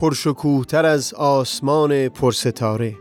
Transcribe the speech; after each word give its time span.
پرشکوهتر 0.00 0.86
از 0.86 1.14
آسمان 1.14 2.08
پرستاره. 2.08 2.94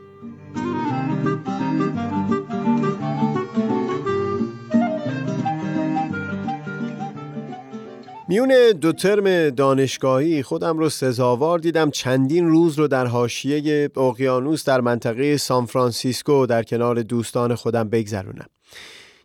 میون 8.29 8.54
دو 8.82 8.91
ترم 8.91 9.50
دانشگاهی 9.50 10.43
خودم 10.43 10.78
رو 10.78 10.89
سزاوار 10.89 11.60
دیدم. 11.60 11.91
چندین 11.91 12.47
روز 12.47 12.79
رو 12.79 12.88
در 12.88 13.05
حاشیه 13.05 13.89
اقیانوس 13.97 14.64
در 14.64 14.82
منطقه 14.82 15.38
سان 15.38 15.66
فرانسیسکو 15.66 16.46
در 16.46 16.64
کنار 16.64 17.02
دوستان 17.02 17.55
خودم 17.55 17.89
بگذرونم. 17.89 18.47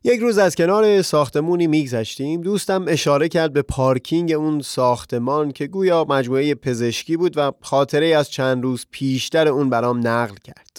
یک 0.05 0.21
روز 0.21 0.39
از 0.39 0.55
کنار 0.55 1.03
ساختمونی 1.03 1.67
میگذشتیم. 1.67 2.41
دوستم 2.41 2.85
اشاره 2.89 3.29
کرد 3.29 3.53
به 3.53 3.63
پارکینگ 3.63 4.33
اون 4.33 4.61
ساختمان 4.61 5.53
که 5.53 5.67
گویا 5.67 6.07
مجموعه 6.09 6.55
پزشکی 6.55 7.17
بود 7.17 7.33
و 7.37 7.53
خاطره 7.61 8.07
از 8.07 8.31
چند 8.31 8.63
روز 8.63 8.87
پیشتر 8.91 9.49
اون 9.49 9.71
برام 9.71 10.07
نقل 10.09 10.35
کرد. 10.45 10.72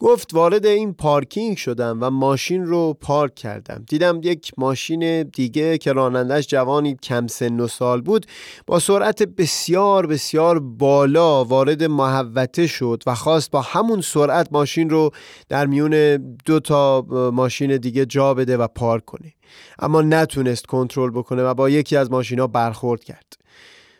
گفت 0.00 0.34
وارد 0.34 0.66
این 0.66 0.94
پارکینگ 0.94 1.56
شدم 1.56 1.98
و 2.00 2.10
ماشین 2.10 2.66
رو 2.66 2.94
پارک 3.00 3.34
کردم. 3.34 3.84
دیدم 3.88 4.20
یک 4.22 4.52
ماشین 4.56 5.22
دیگه 5.22 5.78
که 5.78 5.92
رانندش 5.92 6.46
جوانی 6.46 6.96
کم 7.02 7.26
سن 7.26 7.60
و 7.60 7.68
سال 7.68 8.00
بود 8.00 8.26
با 8.66 8.78
سرعت 8.78 9.22
بسیار 9.22 10.06
بسیار 10.06 10.58
بالا 10.58 11.44
وارد 11.44 11.82
محوته 11.82 12.66
شد 12.66 13.02
و 13.06 13.14
خواست 13.14 13.50
با 13.50 13.60
همون 13.60 14.00
سرعت 14.00 14.48
ماشین 14.52 14.90
رو 14.90 15.10
در 15.48 15.66
میون 15.66 16.16
دو 16.44 16.60
تا 16.60 17.06
ماشین 17.32 17.76
دیگه 17.76 18.06
جا 18.06 18.34
بده 18.34 18.56
و 18.56 18.66
پارک 18.66 19.04
کنه. 19.04 19.34
اما 19.78 20.02
نتونست 20.02 20.66
کنترل 20.66 21.10
بکنه 21.10 21.42
و 21.42 21.54
با 21.54 21.70
یکی 21.70 21.96
از 21.96 22.10
ماشینا 22.10 22.46
برخورد 22.46 23.04
کرد. 23.04 23.32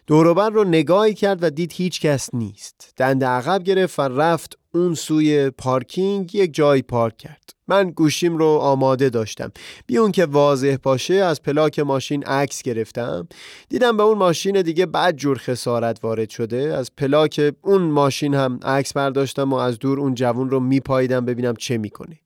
دوروبر 0.06 0.50
رو 0.50 0.64
نگاهی 0.64 1.14
کرد 1.14 1.42
و 1.42 1.50
دید 1.50 1.72
هیچ 1.72 2.00
کس 2.00 2.34
نیست. 2.34 2.92
دنده 2.96 3.26
عقب 3.26 3.62
گرفت 3.62 3.98
و 3.98 4.02
رفت 4.02 4.57
اون 4.74 4.94
سوی 4.94 5.50
پارکینگ 5.50 6.34
یک 6.34 6.54
جایی 6.54 6.82
پارک 6.82 7.16
کرد. 7.16 7.50
من 7.68 7.90
گوشیم 7.90 8.36
رو 8.36 8.46
آماده 8.46 9.08
داشتم. 9.10 9.52
بی 9.86 9.98
اون 9.98 10.12
که 10.12 10.24
واضح 10.24 10.76
باشه 10.82 11.14
از 11.14 11.42
پلاک 11.42 11.78
ماشین 11.78 12.24
عکس 12.24 12.62
گرفتم. 12.62 13.28
دیدم 13.68 13.96
به 13.96 14.02
اون 14.02 14.18
ماشین 14.18 14.62
دیگه 14.62 14.86
بد 14.86 15.16
جور 15.16 15.38
خسارت 15.38 16.04
وارد 16.04 16.30
شده. 16.30 16.56
از 16.56 16.90
پلاک 16.96 17.54
اون 17.62 17.82
ماشین 17.82 18.34
هم 18.34 18.60
عکس 18.62 18.92
برداشتم 18.92 19.52
و 19.52 19.56
از 19.56 19.78
دور 19.78 20.00
اون 20.00 20.14
جوون 20.14 20.50
رو 20.50 20.60
میپاییدم 20.60 21.24
ببینم 21.24 21.54
چه 21.56 21.78
می‌کنه. 21.78 22.20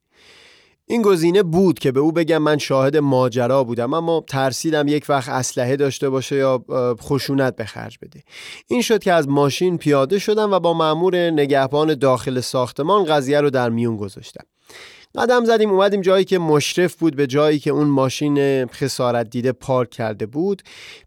این 0.86 1.02
گزینه 1.02 1.42
بود 1.42 1.78
که 1.78 1.92
به 1.92 2.00
او 2.00 2.12
بگم 2.12 2.38
من 2.38 2.58
شاهد 2.58 2.96
ماجرا 2.96 3.64
بودم 3.64 3.94
اما 3.94 4.24
ترسیدم 4.28 4.88
یک 4.88 5.04
وقت 5.08 5.28
اسلحه 5.28 5.76
داشته 5.76 6.10
باشه 6.10 6.36
یا 6.36 6.64
خشونت 7.00 7.56
به 7.56 7.64
خرج 7.64 7.98
بده. 8.02 8.22
این 8.66 8.82
شد 8.82 9.02
که 9.02 9.12
از 9.12 9.28
ماشین 9.28 9.78
پیاده 9.78 10.18
شدم 10.18 10.52
و 10.52 10.60
با 10.60 10.74
مأمور 10.74 11.16
نگهبان 11.16 11.94
داخل 11.94 12.40
ساختمان 12.40 13.04
قضیه 13.04 13.40
رو 13.40 13.50
در 13.50 13.70
میون 13.70 13.96
گذاشتم. 13.96 14.44
قدم 15.14 15.44
زدیم 15.44 15.70
اومدیم 15.70 16.00
جایی 16.00 16.24
که 16.24 16.38
مشرف 16.38 16.94
بود 16.94 17.16
به 17.16 17.26
جایی 17.26 17.58
که 17.58 17.70
اون 17.70 17.86
ماشین 17.86 18.66
خسارت 18.66 19.30
دیده 19.30 19.52
پارک 19.52 19.90
کرده 19.90 20.26
بود. 20.26 20.62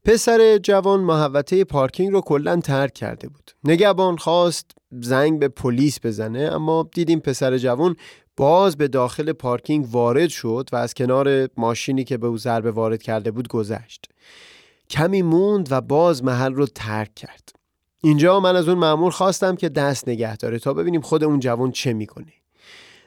پسر 0.06 0.57
جوان 0.57 1.00
محوطه 1.00 1.63
پارکینگ 1.63 2.12
رو 2.12 2.22
کلا 2.22 2.62
ترک 2.62 2.94
کرده 2.94 3.28
بود. 3.28 3.52
نگهبان 3.63 4.18
خواست 4.18 4.72
زنگ 4.92 5.40
به 5.40 5.47
پلیس 5.47 6.00
بزنه 6.03 6.50
اما 6.53 6.90
دیدیم 6.94 7.19
پسر 7.19 7.57
جوان 7.57 7.96
باز 8.38 8.78
به 8.78 8.88
داخل 8.88 9.31
پارکینگ 9.31 9.88
وارد 9.91 10.29
شد 10.29 10.69
و 10.72 10.75
از 10.75 10.94
کنار 10.94 11.50
ماشینی 11.57 12.03
که 12.03 12.18
به 12.18 12.28
او 12.28 12.38
ضربه 12.38 12.72
وارد 12.72 13.03
کرده 13.03 13.31
بود 13.31 13.47
گذشت. 13.47 14.09
کمی 14.90 15.22
موند 15.22 15.68
و 15.72 15.81
باز 15.81 16.23
محل 16.23 16.53
رو 16.53 16.66
ترک 16.66 17.16
کرد. 17.16 17.50
اینجا 18.03 18.40
من 18.40 18.56
از 18.56 18.69
اون 18.69 18.78
مأمور 18.78 19.12
خواستم 19.12 19.56
که 19.56 19.69
دست 19.69 20.07
نگه 20.07 20.38
داره 20.38 20.59
تا 20.59 20.74
ببینیم 20.74 21.01
خود 21.01 21.24
اون 21.24 21.40
جوان 21.40 21.72
چه 21.72 21.94
می‌کنه. 21.94 22.34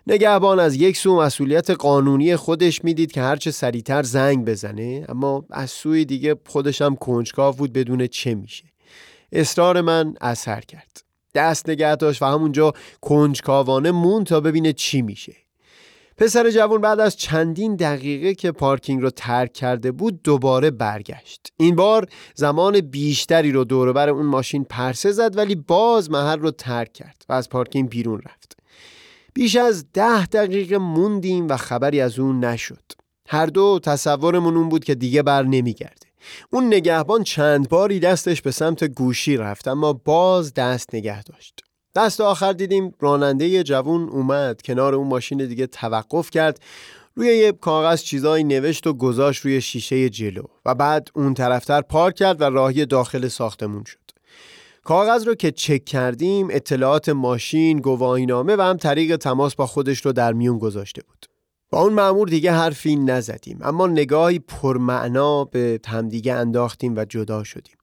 نگهبان 0.07 0.61
از 0.61 0.75
یک 0.75 0.97
سو 0.97 1.21
مسئولیت 1.21 1.71
قانونی 1.71 2.37
خودش 2.37 2.85
می‌دید 2.85 3.13
که 3.13 3.21
هرچه 3.23 3.51
سریعتر 3.51 4.03
زنگ 4.03 4.45
بزنه 4.45 5.05
اما 5.09 5.45
از 5.51 5.71
سوی 5.71 6.05
دیگه 6.05 6.37
خودش 6.47 6.83
هم 6.83 6.97
کنجکاو 6.97 7.55
بود 7.55 7.73
بدون 7.73 8.07
چه 8.07 8.35
میشه. 8.35 8.65
اصرار 9.33 9.81
من 9.81 10.15
اثر 10.21 10.61
کرد. 10.61 11.08
دست 11.35 11.69
نگه 11.69 11.97
داشت 11.97 12.23
و 12.23 12.27
همونجا 12.27 12.73
کنجکاوانه 13.01 13.91
مون 13.91 14.25
تا 14.25 14.41
ببینه 14.41 14.73
چی 14.73 15.03
میشه. 15.03 15.37
پسر 16.19 16.51
جوان 16.51 16.81
بعد 16.81 17.01
از 17.01 17.17
چندین 17.17 17.77
دقیقه 17.77 18.35
که 18.35 18.53
پارکینگ 18.53 19.03
رو 19.03 19.11
ترک 19.11 19.53
کرده 19.53 19.93
بود 19.93 20.23
دوباره 20.23 20.71
برگشت. 20.71 21.53
این 21.57 21.77
بار 21.77 22.07
زمان 22.35 22.81
بیشتری 22.81 23.53
رو 23.53 23.65
دوربر 23.65 24.09
اون 24.09 24.27
ماشین 24.27 24.65
پرسه 24.65 25.13
زد 25.13 25.37
ولی 25.37 25.55
باز 25.55 26.11
محل 26.11 26.39
رو 26.39 26.51
ترک 26.51 26.93
کرد 26.93 27.25
و 27.29 27.33
از 27.33 27.49
پارکینگ 27.49 27.89
بیرون 27.89 28.23
رفت. 28.27 28.57
بیش 29.35 29.57
از 29.57 29.93
ده 29.93 30.27
دقیقه 30.27 30.79
موندیم 30.79 31.49
و 31.49 31.57
خبری 31.57 32.01
از 32.01 32.19
اون 32.19 32.45
نشد. 32.45 32.93
هر 33.29 33.47
دو 33.47 33.81
تصورمون 33.83 34.57
اون 34.57 34.69
بود 34.69 34.85
که 34.85 34.95
دیگه 34.95 35.23
بر 35.23 35.43
نمیگرده. 35.43 36.08
اون 36.51 36.67
نگهبان 36.67 37.25
چند 37.25 37.69
باری 37.69 38.01
دستش 38.01 38.43
به 38.43 38.51
سمت 38.51 38.85
گوشی 38.85 39.37
رفت 39.37 39.69
اما 39.69 39.93
باز 39.93 40.55
دست 40.55 40.95
نگه 40.95 41.23
داشت. 41.23 41.61
دست 41.97 42.21
آخر 42.21 42.53
دیدیم 42.53 42.95
راننده 43.01 43.63
جوون 43.63 44.09
اومد 44.09 44.63
کنار 44.63 44.95
اون 44.95 45.09
ماشین 45.09 45.47
دیگه 45.47 45.67
توقف 45.67 46.31
کرد 46.31 46.61
روی 47.15 47.37
یه 47.37 47.53
کاغذ 47.53 48.03
چیزایی 48.03 48.45
نوشت 48.45 48.87
و 48.87 48.93
گذاشت 48.93 49.45
روی 49.45 49.61
شیشه 49.61 50.11
جلو 50.11 50.43
و 50.67 50.75
بعد 50.75 51.09
اون 51.15 51.35
طرفتر 51.35 51.81
پارک 51.81 52.15
کرد 52.15 52.41
و 52.41 52.45
راهی 52.45 52.87
داخل 52.87 53.29
ساختمون 53.29 53.85
شد. 53.85 53.99
کاغذ 54.85 55.27
رو 55.27 55.35
که 55.35 55.51
چک 55.51 55.85
کردیم 55.85 56.49
اطلاعات 56.51 57.09
ماشین، 57.09 57.79
گواهینامه 57.81 58.57
و 58.57 58.61
هم 58.61 58.77
طریق 58.77 59.17
تماس 59.17 59.55
با 59.55 59.67
خودش 59.67 60.07
رو 60.07 60.13
در 60.13 60.33
میون 60.33 60.59
گذاشته 60.59 61.03
بود. 61.03 61.27
با 61.71 61.83
اون 61.83 61.93
معمور 61.93 62.29
دیگه 62.29 62.53
حرفی 62.53 62.97
نزدیم. 62.97 63.59
اما 63.63 63.87
نگاهی 63.87 64.39
پرمعنا 64.39 65.45
به 65.45 65.81
همدیگه 65.87 66.35
انداختیم 66.35 66.97
و 66.97 67.05
جدا 67.05 67.45
شدیم. 67.45 67.77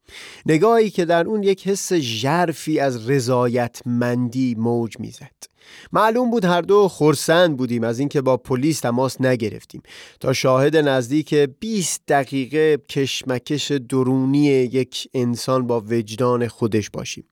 نگاهی 0.46 0.90
که 0.90 1.04
در 1.04 1.26
اون 1.26 1.42
یک 1.42 1.68
حس 1.68 1.92
ژرفی 1.92 2.80
از 2.80 3.10
رضایتمندی 3.10 4.54
موج 4.58 5.00
می‌زد. 5.00 5.56
معلوم 5.92 6.30
بود 6.30 6.44
هر 6.44 6.60
دو 6.60 6.88
خرسند 6.88 7.56
بودیم 7.56 7.84
از 7.84 7.98
اینکه 7.98 8.20
با 8.20 8.36
پلیس 8.36 8.80
تماس 8.80 9.20
نگرفتیم. 9.20 9.82
تا 10.20 10.32
شاهد 10.32 10.76
نزدیک 10.76 11.34
20 11.34 12.02
دقیقه 12.08 12.76
کشمکش 12.76 13.72
درونی 13.72 14.44
یک 14.46 15.08
انسان 15.14 15.66
با 15.66 15.80
وجدان 15.80 16.48
خودش 16.48 16.90
باشیم. 16.90 17.24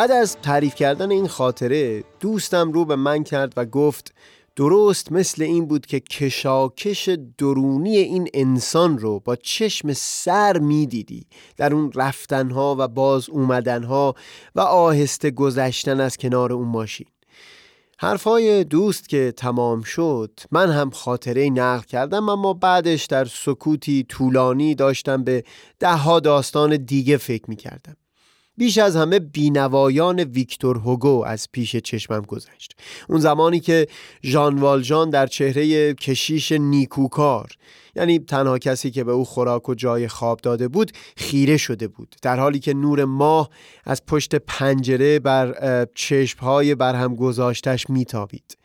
بعد 0.00 0.10
از 0.10 0.36
تعریف 0.42 0.74
کردن 0.74 1.10
این 1.10 1.28
خاطره 1.28 2.04
دوستم 2.20 2.72
رو 2.72 2.84
به 2.84 2.96
من 2.96 3.24
کرد 3.24 3.52
و 3.56 3.64
گفت 3.64 4.14
درست 4.56 5.12
مثل 5.12 5.42
این 5.42 5.66
بود 5.66 5.86
که 5.86 6.00
کشاکش 6.00 7.08
درونی 7.38 7.96
این 7.96 8.28
انسان 8.34 8.98
رو 8.98 9.20
با 9.20 9.36
چشم 9.36 9.92
سر 9.92 10.58
می‌دیدی. 10.58 11.26
در 11.56 11.74
اون 11.74 11.92
رفتنها 11.94 12.76
و 12.78 12.88
باز 12.88 13.30
اومدنها 13.30 14.14
و 14.54 14.60
آهسته 14.60 15.30
گذشتن 15.30 16.00
از 16.00 16.16
کنار 16.16 16.52
اون 16.52 16.68
ماشین. 16.68 17.06
حرفای 17.98 18.64
دوست 18.64 19.08
که 19.08 19.32
تمام 19.36 19.82
شد 19.82 20.40
من 20.50 20.70
هم 20.70 20.90
خاطره 20.90 21.50
نقل 21.50 21.84
کردم 21.84 22.28
اما 22.28 22.52
بعدش 22.52 23.04
در 23.04 23.24
سکوتی 23.24 24.04
طولانی 24.08 24.74
داشتم 24.74 25.24
به 25.24 25.44
دهها 25.78 26.20
داستان 26.20 26.76
دیگه 26.76 27.16
فکر 27.16 27.44
می 27.48 27.56
کردم 27.56 27.96
بیش 28.60 28.78
از 28.78 28.96
همه 28.96 29.18
بینوایان 29.18 30.20
ویکتور 30.20 30.76
هوگو 30.76 31.24
از 31.24 31.48
پیش 31.52 31.76
چشمم 31.76 32.20
گذشت. 32.20 32.76
اون 33.08 33.20
زمانی 33.20 33.60
که 33.60 33.86
ژان 34.24 34.58
والژان 34.58 35.10
در 35.10 35.26
چهره 35.26 35.94
کشیش 35.94 36.52
نیکوکار 36.52 37.50
یعنی 37.96 38.18
تنها 38.18 38.58
کسی 38.58 38.90
که 38.90 39.04
به 39.04 39.12
او 39.12 39.24
خوراک 39.24 39.68
و 39.68 39.74
جای 39.74 40.08
خواب 40.08 40.40
داده 40.40 40.68
بود 40.68 40.92
خیره 41.16 41.56
شده 41.56 41.88
بود. 41.88 42.16
در 42.22 42.40
حالی 42.40 42.58
که 42.58 42.74
نور 42.74 43.04
ماه 43.04 43.50
از 43.84 44.06
پشت 44.06 44.34
پنجره 44.34 45.18
بر 45.18 45.86
چشمهای 45.94 46.74
برهم 46.74 47.14
گذاشتش 47.14 47.90
میتابید. 47.90 48.59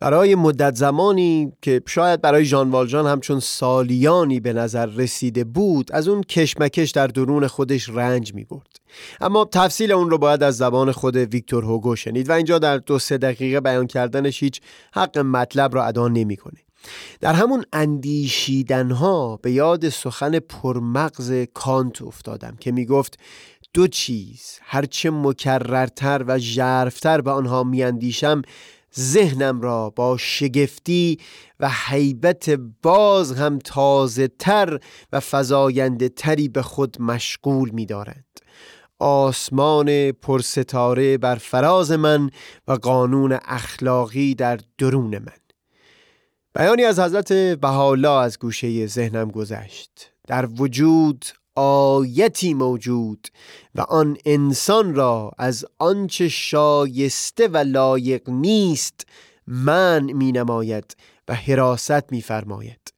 برای 0.00 0.34
مدت 0.34 0.74
زمانی 0.74 1.52
که 1.62 1.82
شاید 1.86 2.20
برای 2.20 2.44
ژان 2.44 2.70
والژان 2.70 3.06
همچون 3.06 3.40
سالیانی 3.40 4.40
به 4.40 4.52
نظر 4.52 4.86
رسیده 4.86 5.44
بود 5.44 5.92
از 5.92 6.08
اون 6.08 6.22
کشمکش 6.22 6.90
در 6.90 7.06
درون 7.06 7.46
خودش 7.46 7.88
رنج 7.88 8.34
می 8.34 8.44
برد. 8.44 8.76
اما 9.20 9.48
تفصیل 9.52 9.92
اون 9.92 10.10
رو 10.10 10.18
باید 10.18 10.42
از 10.42 10.56
زبان 10.56 10.92
خود 10.92 11.16
ویکتور 11.16 11.64
هوگو 11.64 11.96
شنید 11.96 12.28
و 12.28 12.32
اینجا 12.32 12.58
در 12.58 12.76
دو 12.76 12.98
سه 12.98 13.18
دقیقه 13.18 13.60
بیان 13.60 13.86
کردنش 13.86 14.42
هیچ 14.42 14.60
حق 14.94 15.18
مطلب 15.18 15.74
را 15.74 15.84
ادا 15.84 16.08
نمی‌کنه. 16.08 16.58
در 17.20 17.32
همون 17.32 17.64
اندیشیدنها 17.72 19.36
به 19.36 19.52
یاد 19.52 19.88
سخن 19.88 20.38
پرمغز 20.38 21.32
کانت 21.54 22.02
افتادم 22.02 22.56
که 22.60 22.72
می 22.72 22.86
گفت 22.86 23.18
دو 23.74 23.86
چیز 23.86 24.58
هرچه 24.62 25.10
مکررتر 25.10 26.24
و 26.26 26.38
ژرفتر 26.38 27.20
به 27.20 27.30
آنها 27.30 27.64
میاندیشم 27.64 28.42
ذهنم 28.98 29.60
را 29.60 29.90
با 29.90 30.16
شگفتی 30.16 31.18
و 31.60 31.68
حیبت 31.68 32.50
باز 32.82 33.32
هم 33.32 33.58
تازه 33.58 34.28
تر 34.28 34.78
و 35.12 35.20
فضاینده 35.20 36.08
تری 36.08 36.48
به 36.48 36.62
خود 36.62 37.02
مشغول 37.02 37.70
می 37.70 37.86
دارند. 37.86 38.24
آسمان 38.98 40.12
پرستاره 40.12 41.18
بر 41.18 41.34
فراز 41.34 41.92
من 41.92 42.30
و 42.68 42.72
قانون 42.72 43.38
اخلاقی 43.44 44.34
در 44.34 44.60
درون 44.78 45.18
من 45.18 45.38
بیانی 46.54 46.84
از 46.84 46.98
حضرت 46.98 47.32
بهاءالله 47.32 48.10
از 48.10 48.38
گوشه 48.38 48.86
ذهنم 48.86 49.30
گذشت 49.30 50.12
در 50.26 50.46
وجود 50.46 51.24
آیتی 51.60 52.54
موجود 52.54 53.28
و 53.74 53.80
آن 53.80 54.16
انسان 54.24 54.94
را 54.94 55.32
از 55.38 55.66
آنچه 55.78 56.28
شایسته 56.28 57.48
و 57.48 57.56
لایق 57.56 58.30
نیست 58.30 59.06
من 59.46 60.12
می 60.12 60.32
نماید 60.32 60.96
و 61.28 61.34
حراست 61.34 62.12
می 62.12 62.22
فرماید 62.22 62.92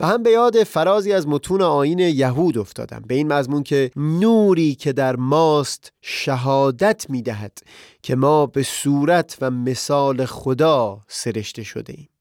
و 0.00 0.06
هم 0.06 0.22
به 0.22 0.30
یاد 0.30 0.62
فرازی 0.62 1.12
از 1.12 1.28
متون 1.28 1.62
آین 1.62 1.98
یهود 1.98 2.58
افتادم 2.58 3.02
به 3.06 3.14
این 3.14 3.32
مضمون 3.32 3.62
که 3.62 3.90
نوری 3.96 4.74
که 4.74 4.92
در 4.92 5.16
ماست 5.16 5.92
شهادت 6.00 7.10
می 7.10 7.22
دهد 7.22 7.58
که 8.02 8.16
ما 8.16 8.46
به 8.46 8.62
صورت 8.62 9.38
و 9.40 9.50
مثال 9.50 10.24
خدا 10.24 11.00
سرشته 11.08 11.62
شده 11.62 11.94
ایم. 11.96 12.11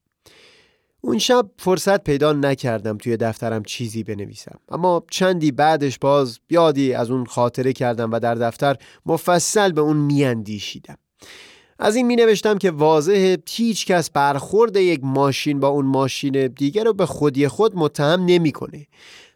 اون 1.02 1.18
شب 1.18 1.50
فرصت 1.58 2.04
پیدا 2.04 2.34
نکردم 2.34 2.98
توی 2.98 3.18
دفترم 3.18 3.64
چیزی 3.64 4.04
بنویسم. 4.04 4.60
اما 4.70 5.04
چندی 5.12 5.52
بعدش 5.52 6.00
باز 6.00 6.40
یادی 6.50 6.94
از 6.94 7.12
اون 7.12 7.26
خاطره 7.26 7.74
کردم 7.74 8.12
و 8.12 8.20
در 8.20 8.36
دفتر 8.36 8.76
مفصل 9.06 9.72
به 9.72 9.82
اون 9.82 9.98
میاندیشیدم. 9.98 10.98
از 11.80 11.96
این 11.96 12.08
می 12.08 12.16
نوشتم 12.16 12.58
که 12.58 12.72
واضح 12.72 13.36
هیچ 13.50 13.86
کس 13.86 14.10
برخورد 14.10 14.76
یک 14.76 15.00
ماشین 15.04 15.60
با 15.60 15.68
اون 15.68 15.86
ماشین 15.86 16.48
دیگر 16.48 16.84
رو 16.84 16.94
به 16.94 17.06
خودی 17.06 17.48
خود 17.48 17.76
متهم 17.76 18.26
نمی‌کنه. 18.26 18.88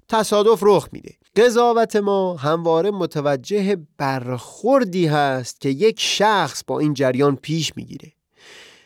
تصادف 0.09 0.59
رخ 0.61 0.89
میده. 0.91 1.13
قضاوت 1.35 1.95
ما 1.95 2.35
همواره 2.35 2.91
متوجه 2.91 3.77
برخوردی 3.97 5.07
هست 5.07 5.61
که 5.61 5.69
یک 5.69 5.99
شخص 5.99 6.63
با 6.67 6.79
این 6.79 6.93
جریان 6.93 7.35
پیش 7.35 7.73
می‌گیره. 7.75 8.11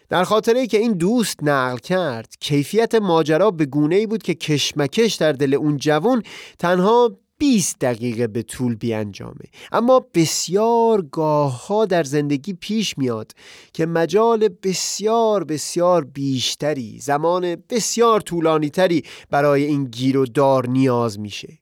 در 0.10 0.24
خاطره 0.24 0.68
که 0.68 0.78
این 0.78 0.94
دوست 0.94 1.44
نقل 1.44 1.78
کرد 1.78 2.36
کیفیت 2.40 2.96
ماجرا 2.96 3.52
به 3.52 3.66
گونه 3.66 3.96
ای 3.96 4.08
بود 4.08 4.24
که 4.24 4.34
کشمکش 4.34 5.16
در 5.16 5.32
دل 5.32 5.54
اون 5.54 5.78
جوان 5.78 6.24
تنها 6.60 7.12
20 7.38 7.80
دقیقه 7.82 8.28
به 8.28 8.42
طول 8.44 8.76
بیانجامه. 8.76 9.46
اما 9.72 10.06
بسیار 10.14 11.02
گاه 11.02 11.68
ها 11.68 11.86
در 11.86 12.04
زندگی 12.04 12.54
پیش 12.54 12.98
میاد 12.98 13.32
که 13.74 13.86
مجال 13.86 14.50
بسیار 14.64 15.44
بسیار 15.44 16.04
بیشتری 16.04 17.00
زمان 17.00 17.56
بسیار 17.70 18.20
طولانی 18.22 18.70
تری 18.70 19.04
برای 19.30 19.64
این 19.64 19.86
گیر 19.86 20.18
و 20.18 20.26
دار 20.26 20.68
نیاز 20.68 21.20
میشه. 21.20 21.59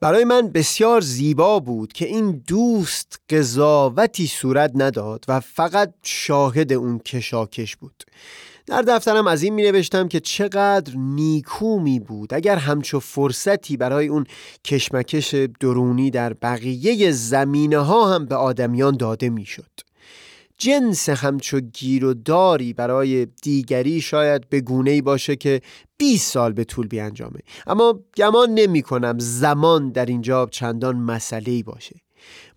برای 0.00 0.24
من 0.24 0.48
بسیار 0.48 1.00
زیبا 1.00 1.60
بود 1.60 1.92
که 1.92 2.06
این 2.06 2.42
دوست 2.46 3.20
قضاوتی 3.30 4.26
صورت 4.26 4.72
نداد 4.74 5.24
و 5.28 5.40
فقط 5.40 5.94
شاهد 6.02 6.72
اون 6.72 6.98
کشاکش 6.98 7.76
بود 7.76 8.04
در 8.66 8.82
دفترم 8.82 9.26
از 9.26 9.42
این 9.42 9.54
می 9.54 9.62
نوشتم 9.62 10.08
که 10.08 10.20
چقدر 10.20 10.92
نیکو 10.96 11.80
می 11.80 12.00
بود 12.00 12.34
اگر 12.34 12.56
همچو 12.56 13.00
فرصتی 13.00 13.76
برای 13.76 14.08
اون 14.08 14.26
کشمکش 14.64 15.34
درونی 15.34 16.10
در 16.10 16.32
بقیه 16.32 17.12
زمینه 17.12 17.78
ها 17.78 18.14
هم 18.14 18.26
به 18.26 18.34
آدمیان 18.34 18.96
داده 18.96 19.30
می 19.30 19.46
شد. 19.46 19.89
جنس 20.60 21.08
همچو 21.08 21.60
گیر 21.60 22.04
و 22.04 22.14
داری 22.14 22.72
برای 22.72 23.26
دیگری 23.26 24.00
شاید 24.00 24.48
به 24.48 24.60
گونه 24.60 25.02
باشه 25.02 25.36
که 25.36 25.60
20 25.98 26.32
سال 26.32 26.52
به 26.52 26.64
طول 26.64 26.86
بیانجامه. 26.86 27.40
اما 27.66 28.00
گمان 28.16 28.50
نمی 28.50 28.82
کنم 28.82 29.18
زمان 29.18 29.90
در 29.90 30.06
اینجا 30.06 30.46
چندان 30.50 30.96
مسئله 30.96 31.62
باشه. 31.62 31.96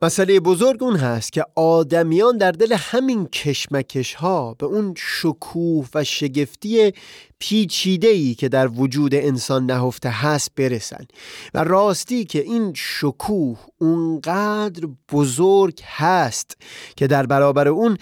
مسئله 0.02 0.40
بزرگ 0.40 0.84
اون 0.84 0.96
هست 0.96 1.34
که 1.34 1.46
آدمیان 1.56 2.38
در 2.38 2.52
دل 2.52 2.74
همین 2.74 3.26
کشمکش 3.28 4.14
ها 4.14 4.54
به 4.54 4.66
اون 4.66 4.94
شکوه 4.98 5.88
و 5.96 6.04
شگفتی 6.04 6.94
پیچیده 7.40 8.08
ای 8.08 8.36
که 8.36 8.50
در 8.50 8.68
وجود 8.68 9.16
انسان 9.16 9.66
نهفته 9.66 10.10
هست 10.10 10.52
برسن 10.56 11.06
و 11.54 11.64
راستی 11.64 12.26
که 12.26 12.42
این 12.42 12.74
شکوه 12.76 13.60
اونقدر 13.78 14.88
بزرگ 15.12 15.80
هست 15.84 16.58
که 16.96 17.08
در 17.08 17.26
برابر 17.26 17.68
اون 17.68 17.98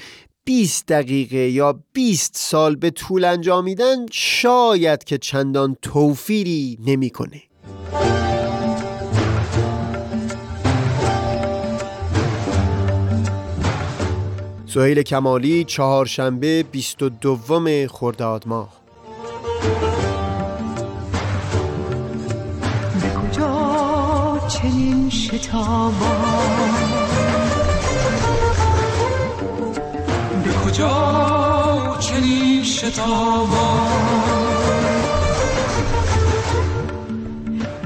20 0.45 0.85
دقیقه 0.85 1.37
یا 1.49 1.83
20 1.93 2.31
سال 2.35 2.75
به 2.75 2.89
طول 2.89 3.25
انجامیدن 3.25 4.05
شاید 4.11 5.03
که 5.03 5.17
چندان 5.17 5.77
توفیری 5.81 6.77
نمی‌کنه. 6.85 7.50
سهیل 14.73 15.01
کمالی 15.01 15.63
چهارشنبه 15.63 16.63
22 16.63 17.87
خرداد 17.87 18.47
ماه. 18.47 18.69
چنین 24.47 25.09
شتابان؟ 25.09 25.99
به 30.43 30.51
کجا 30.53 31.97
چنین 31.99 32.63
شتابان؟ 32.63 33.91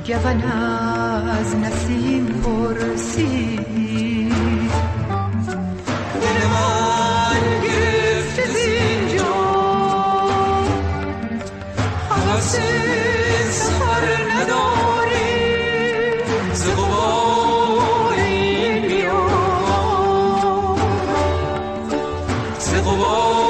گون 0.06 0.42
از 0.42 1.56
نسیم 1.56 2.26
پرسید. 2.26 3.85
قبار 22.82 23.45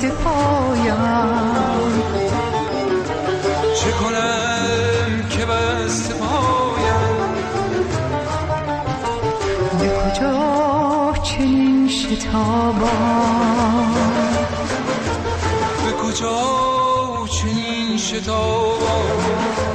دست 0.00 0.14
پایم 0.14 0.96
چه 3.80 3.90
کنم 3.90 5.28
که 5.30 5.46
بست 5.46 6.12
پایم 6.18 7.34
به 9.80 9.88
کجا 9.88 11.12
چنین 11.22 11.88
شتابان؟ 11.88 12.90
به 15.84 15.92
کجا 15.92 16.38
چنین 17.26 17.98
شتابان؟ 17.98 19.69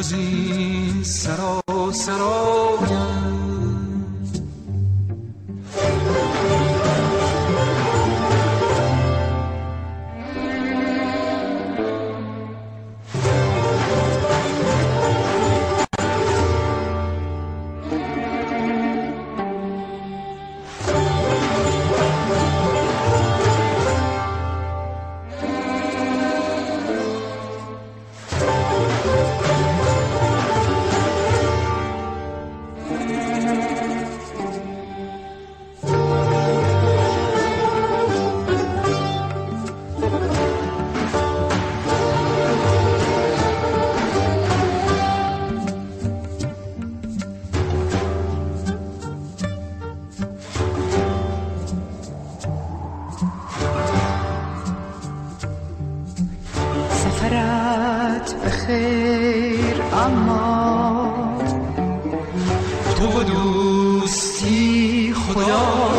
جز 0.00 0.12
این 0.12 1.04
سرا 1.04 1.62
سرایم 1.92 2.49
سفرت 57.21 58.33
به 58.43 58.49
خیر 58.49 59.81
اما 59.93 61.37
تو 62.97 63.19
و 63.19 63.23
دوستی 63.23 65.13
خدا. 65.13 65.91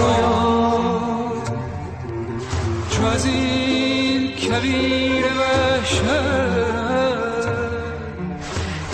چو 2.90 3.04
از 3.06 3.26
این 3.26 4.30
کویر 4.36 5.24
وحشت 5.24 6.02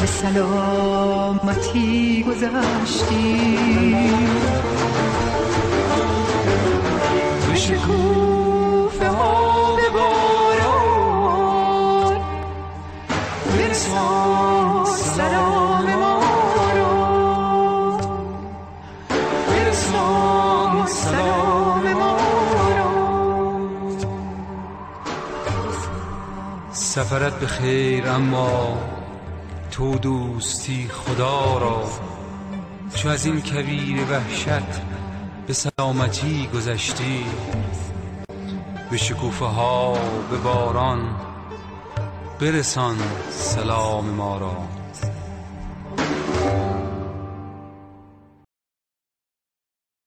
به 0.00 0.06
سلامتی 0.06 1.96
گذشتی. 2.28 3.47
سفرت 26.98 27.40
به 27.40 27.46
خیر 27.46 28.08
اما 28.08 28.78
تو 29.70 29.98
دوستی 29.98 30.88
خدا 30.88 31.58
را 31.58 31.82
چو 32.94 33.08
از 33.08 33.26
این 33.26 33.42
کویر 33.42 34.00
وحشت 34.10 34.80
به 35.46 35.52
سلامتی 35.52 36.46
گذشتی. 36.54 37.24
به 38.90 38.96
شکوفه 38.96 39.44
ها 39.44 39.92
به 40.30 40.36
باران 40.36 41.16
برسان 42.40 42.96
سلام 43.30 44.04
ما 44.04 44.38
را. 44.38 44.77